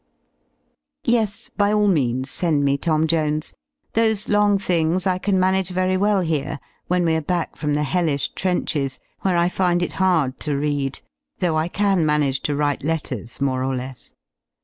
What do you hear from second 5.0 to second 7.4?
I can manage very well here, when we are